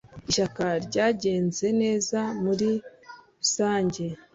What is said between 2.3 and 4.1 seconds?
muri rusange.